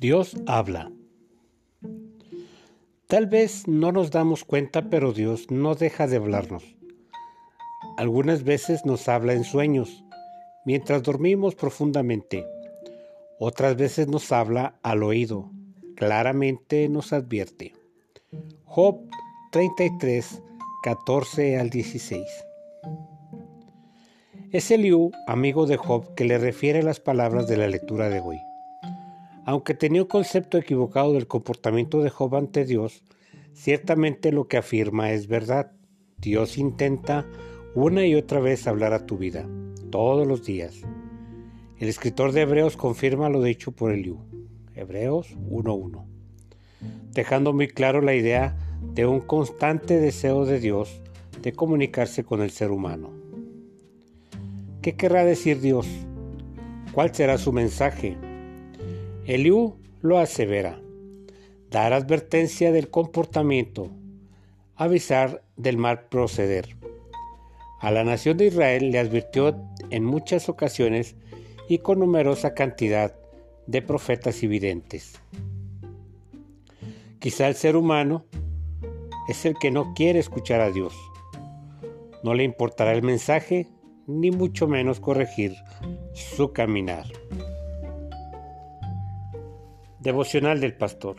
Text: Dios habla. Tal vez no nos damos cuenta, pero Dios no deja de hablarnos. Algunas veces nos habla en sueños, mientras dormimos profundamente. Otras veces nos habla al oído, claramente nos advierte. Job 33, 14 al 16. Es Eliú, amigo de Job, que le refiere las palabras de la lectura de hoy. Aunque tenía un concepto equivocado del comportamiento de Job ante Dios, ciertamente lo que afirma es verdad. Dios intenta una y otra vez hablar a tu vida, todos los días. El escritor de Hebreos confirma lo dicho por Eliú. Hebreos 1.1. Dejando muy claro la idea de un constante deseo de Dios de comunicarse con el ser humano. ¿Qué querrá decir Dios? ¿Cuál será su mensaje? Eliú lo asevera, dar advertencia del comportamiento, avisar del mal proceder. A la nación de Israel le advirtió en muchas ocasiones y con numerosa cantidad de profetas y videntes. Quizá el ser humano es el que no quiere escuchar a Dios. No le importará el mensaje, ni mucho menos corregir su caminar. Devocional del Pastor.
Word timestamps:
Dios 0.00 0.36
habla. 0.46 0.92
Tal 3.08 3.26
vez 3.26 3.66
no 3.66 3.90
nos 3.90 4.12
damos 4.12 4.44
cuenta, 4.44 4.90
pero 4.90 5.12
Dios 5.12 5.50
no 5.50 5.74
deja 5.74 6.06
de 6.06 6.18
hablarnos. 6.18 6.76
Algunas 7.96 8.44
veces 8.44 8.86
nos 8.86 9.08
habla 9.08 9.32
en 9.32 9.42
sueños, 9.42 10.04
mientras 10.64 11.02
dormimos 11.02 11.56
profundamente. 11.56 12.46
Otras 13.40 13.74
veces 13.74 14.06
nos 14.06 14.30
habla 14.30 14.78
al 14.84 15.02
oído, 15.02 15.50
claramente 15.96 16.88
nos 16.88 17.12
advierte. 17.12 17.74
Job 18.66 19.00
33, 19.50 20.40
14 20.84 21.58
al 21.58 21.70
16. 21.70 22.24
Es 24.52 24.70
Eliú, 24.70 25.10
amigo 25.26 25.66
de 25.66 25.76
Job, 25.76 26.14
que 26.14 26.24
le 26.24 26.38
refiere 26.38 26.84
las 26.84 27.00
palabras 27.00 27.48
de 27.48 27.56
la 27.56 27.66
lectura 27.66 28.08
de 28.08 28.20
hoy. 28.20 28.38
Aunque 29.48 29.72
tenía 29.72 30.02
un 30.02 30.08
concepto 30.08 30.58
equivocado 30.58 31.14
del 31.14 31.26
comportamiento 31.26 32.02
de 32.02 32.10
Job 32.10 32.36
ante 32.36 32.66
Dios, 32.66 33.02
ciertamente 33.54 34.30
lo 34.30 34.46
que 34.46 34.58
afirma 34.58 35.12
es 35.12 35.26
verdad. 35.26 35.72
Dios 36.18 36.58
intenta 36.58 37.24
una 37.74 38.04
y 38.04 38.14
otra 38.14 38.40
vez 38.40 38.66
hablar 38.66 38.92
a 38.92 39.06
tu 39.06 39.16
vida, 39.16 39.48
todos 39.90 40.26
los 40.26 40.44
días. 40.44 40.82
El 41.78 41.88
escritor 41.88 42.32
de 42.32 42.42
Hebreos 42.42 42.76
confirma 42.76 43.30
lo 43.30 43.42
dicho 43.42 43.72
por 43.72 43.90
Eliú. 43.90 44.18
Hebreos 44.74 45.34
1.1. 45.38 46.04
Dejando 47.14 47.54
muy 47.54 47.68
claro 47.68 48.02
la 48.02 48.14
idea 48.14 48.54
de 48.82 49.06
un 49.06 49.20
constante 49.20 49.98
deseo 49.98 50.44
de 50.44 50.60
Dios 50.60 51.00
de 51.40 51.54
comunicarse 51.54 52.22
con 52.22 52.42
el 52.42 52.50
ser 52.50 52.70
humano. 52.70 53.12
¿Qué 54.82 54.94
querrá 54.94 55.24
decir 55.24 55.62
Dios? 55.62 55.88
¿Cuál 56.92 57.14
será 57.14 57.38
su 57.38 57.50
mensaje? 57.50 58.27
Eliú 59.28 59.76
lo 60.00 60.18
asevera, 60.18 60.80
dar 61.70 61.92
advertencia 61.92 62.72
del 62.72 62.88
comportamiento, 62.88 63.90
avisar 64.74 65.42
del 65.54 65.76
mal 65.76 66.08
proceder. 66.08 66.78
A 67.78 67.90
la 67.90 68.04
nación 68.04 68.38
de 68.38 68.46
Israel 68.46 68.90
le 68.90 68.98
advirtió 68.98 69.54
en 69.90 70.02
muchas 70.02 70.48
ocasiones 70.48 71.14
y 71.68 71.76
con 71.76 71.98
numerosa 71.98 72.54
cantidad 72.54 73.14
de 73.66 73.82
profetas 73.82 74.42
y 74.42 74.46
videntes. 74.46 75.20
Quizá 77.18 77.48
el 77.48 77.54
ser 77.54 77.76
humano 77.76 78.24
es 79.28 79.44
el 79.44 79.58
que 79.58 79.70
no 79.70 79.92
quiere 79.92 80.20
escuchar 80.20 80.62
a 80.62 80.70
Dios. 80.70 80.94
No 82.24 82.32
le 82.32 82.44
importará 82.44 82.92
el 82.92 83.02
mensaje, 83.02 83.66
ni 84.06 84.30
mucho 84.30 84.66
menos 84.66 85.00
corregir 85.00 85.54
su 86.14 86.54
caminar. 86.54 87.04
Devocional 90.00 90.60
del 90.60 90.74
Pastor. 90.74 91.16